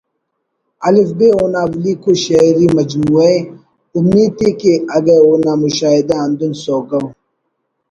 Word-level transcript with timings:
”الف 0.87 1.09
ب“ 1.17 1.19
اونا 1.37 1.61
الیکو 1.75 2.11
شئیری 2.23 2.67
مجموعہ 2.77 3.27
ءِ 3.37 3.49
اومیت 3.95 4.39
ءِ 4.47 4.49
کہ 4.59 4.73
اگہ 4.95 5.17
اونا 5.25 5.53
مشاہدہ 5.63 6.15
ہندن 6.23 6.51
سوگو 6.63 7.01